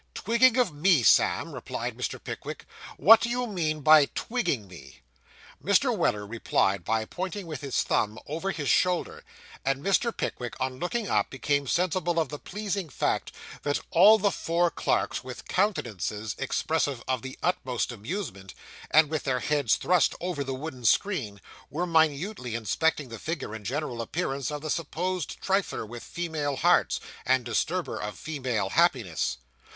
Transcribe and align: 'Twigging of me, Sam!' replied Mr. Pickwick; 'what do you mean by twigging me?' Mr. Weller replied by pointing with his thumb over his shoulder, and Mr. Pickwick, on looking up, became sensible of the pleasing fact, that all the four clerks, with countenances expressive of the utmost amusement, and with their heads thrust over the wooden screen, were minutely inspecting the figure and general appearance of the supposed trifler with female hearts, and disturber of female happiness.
'Twigging 0.15 0.57
of 0.57 0.73
me, 0.73 1.03
Sam!' 1.03 1.53
replied 1.53 1.95
Mr. 1.95 2.17
Pickwick; 2.23 2.65
'what 2.97 3.21
do 3.21 3.29
you 3.29 3.45
mean 3.45 3.81
by 3.81 4.05
twigging 4.15 4.67
me?' 4.67 5.01
Mr. 5.63 5.95
Weller 5.95 6.25
replied 6.25 6.83
by 6.83 7.05
pointing 7.05 7.45
with 7.45 7.61
his 7.61 7.83
thumb 7.83 8.17
over 8.25 8.49
his 8.49 8.67
shoulder, 8.67 9.23
and 9.63 9.85
Mr. 9.85 10.11
Pickwick, 10.11 10.55
on 10.59 10.79
looking 10.79 11.07
up, 11.07 11.29
became 11.29 11.67
sensible 11.67 12.19
of 12.19 12.29
the 12.29 12.39
pleasing 12.39 12.89
fact, 12.89 13.31
that 13.61 13.79
all 13.91 14.17
the 14.17 14.31
four 14.31 14.71
clerks, 14.71 15.23
with 15.23 15.47
countenances 15.47 16.35
expressive 16.39 17.03
of 17.07 17.21
the 17.21 17.37
utmost 17.43 17.91
amusement, 17.91 18.55
and 18.89 19.07
with 19.07 19.21
their 19.21 19.39
heads 19.41 19.75
thrust 19.75 20.15
over 20.19 20.43
the 20.43 20.55
wooden 20.55 20.83
screen, 20.83 21.39
were 21.69 21.85
minutely 21.85 22.55
inspecting 22.55 23.09
the 23.09 23.19
figure 23.19 23.53
and 23.53 23.67
general 23.67 24.01
appearance 24.01 24.49
of 24.49 24.61
the 24.63 24.71
supposed 24.71 25.39
trifler 25.43 25.85
with 25.87 26.01
female 26.01 26.55
hearts, 26.55 26.99
and 27.23 27.45
disturber 27.45 27.99
of 28.01 28.17
female 28.17 28.71
happiness. 28.71 29.37